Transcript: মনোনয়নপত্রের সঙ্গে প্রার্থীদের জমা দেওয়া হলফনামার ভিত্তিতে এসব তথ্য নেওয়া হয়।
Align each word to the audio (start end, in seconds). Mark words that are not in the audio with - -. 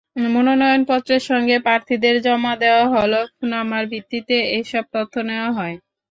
মনোনয়নপত্রের 0.27 1.23
সঙ্গে 1.29 1.55
প্রার্থীদের 1.59 2.15
জমা 2.25 2.53
দেওয়া 2.61 2.83
হলফনামার 2.93 3.83
ভিত্তিতে 3.87 4.37
এসব 4.59 4.83
তথ্য 4.95 5.13
নেওয়া 5.29 5.49
হয়। 5.51 5.75